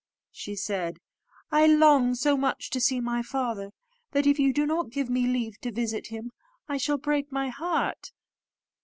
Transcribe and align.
she 0.31 0.55
said, 0.55 0.97
"I 1.51 1.67
long 1.67 2.15
so 2.15 2.35
much 2.35 2.71
to 2.71 2.79
see 2.81 2.99
my 2.99 3.21
father, 3.21 3.69
that 4.13 4.25
if 4.25 4.39
you 4.39 4.51
do 4.51 4.65
not 4.65 4.89
give 4.89 5.11
me 5.11 5.27
leave 5.27 5.61
to 5.61 5.71
visit 5.71 6.07
him, 6.07 6.31
I 6.67 6.77
shall 6.77 6.97
break 6.97 7.31
my 7.31 7.49
heart." 7.49 8.11